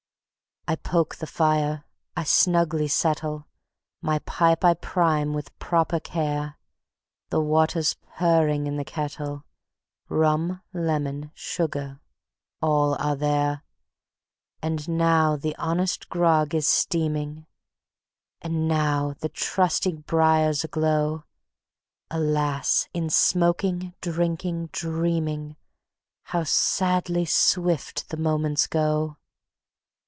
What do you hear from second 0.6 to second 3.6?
I poke the fire, I snugly settle,